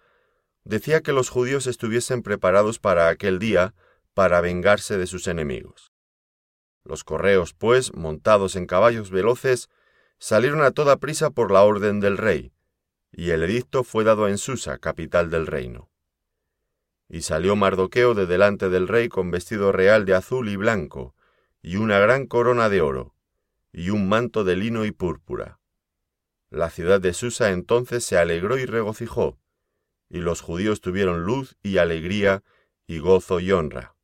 decía 0.64 1.00
que 1.00 1.12
los 1.12 1.30
judíos 1.30 1.66
estuviesen 1.66 2.22
preparados 2.22 2.78
para 2.78 3.08
aquel 3.08 3.38
día 3.38 3.74
para 4.14 4.40
vengarse 4.40 4.98
de 4.98 5.06
sus 5.06 5.26
enemigos. 5.26 5.92
Los 6.86 7.02
correos, 7.02 7.52
pues, 7.52 7.92
montados 7.94 8.54
en 8.54 8.66
caballos 8.66 9.10
veloces, 9.10 9.68
salieron 10.18 10.62
a 10.62 10.70
toda 10.70 10.98
prisa 10.98 11.30
por 11.30 11.50
la 11.50 11.62
orden 11.62 11.98
del 11.98 12.16
rey, 12.16 12.52
y 13.10 13.30
el 13.30 13.42
edicto 13.42 13.82
fue 13.82 14.04
dado 14.04 14.28
en 14.28 14.38
Susa, 14.38 14.78
capital 14.78 15.28
del 15.28 15.48
reino. 15.48 15.90
Y 17.08 17.22
salió 17.22 17.56
Mardoqueo 17.56 18.14
de 18.14 18.26
delante 18.26 18.68
del 18.68 18.86
rey 18.86 19.08
con 19.08 19.32
vestido 19.32 19.72
real 19.72 20.04
de 20.04 20.14
azul 20.14 20.48
y 20.48 20.54
blanco, 20.54 21.16
y 21.60 21.76
una 21.76 21.98
gran 21.98 22.26
corona 22.26 22.68
de 22.68 22.82
oro, 22.82 23.14
y 23.72 23.90
un 23.90 24.08
manto 24.08 24.44
de 24.44 24.54
lino 24.54 24.84
y 24.84 24.92
púrpura. 24.92 25.58
La 26.50 26.70
ciudad 26.70 27.00
de 27.00 27.14
Susa 27.14 27.50
entonces 27.50 28.04
se 28.04 28.16
alegró 28.16 28.58
y 28.58 28.66
regocijó, 28.66 29.40
y 30.08 30.18
los 30.18 30.40
judíos 30.40 30.80
tuvieron 30.80 31.24
luz 31.24 31.56
y 31.64 31.78
alegría 31.78 32.44
y 32.86 33.00
gozo 33.00 33.40
y 33.40 33.50
honra. 33.50 33.95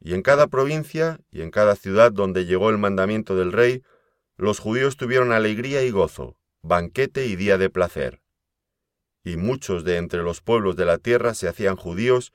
Y 0.00 0.14
en 0.14 0.22
cada 0.22 0.46
provincia 0.46 1.20
y 1.30 1.42
en 1.42 1.50
cada 1.50 1.76
ciudad 1.76 2.12
donde 2.12 2.46
llegó 2.46 2.70
el 2.70 2.78
mandamiento 2.78 3.36
del 3.36 3.52
rey, 3.52 3.82
los 4.36 4.58
judíos 4.58 4.96
tuvieron 4.96 5.32
alegría 5.32 5.82
y 5.82 5.90
gozo, 5.90 6.36
banquete 6.62 7.26
y 7.26 7.36
día 7.36 7.58
de 7.58 7.70
placer. 7.70 8.20
Y 9.24 9.36
muchos 9.36 9.84
de 9.84 9.96
entre 9.96 10.22
los 10.22 10.40
pueblos 10.40 10.76
de 10.76 10.86
la 10.86 10.98
tierra 10.98 11.34
se 11.34 11.48
hacían 11.48 11.76
judíos, 11.76 12.32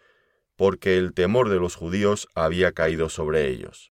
porque 0.55 0.97
el 0.97 1.13
temor 1.13 1.49
de 1.49 1.59
los 1.59 1.75
judíos 1.75 2.27
había 2.35 2.71
caído 2.71 3.09
sobre 3.09 3.47
ellos. 3.47 3.91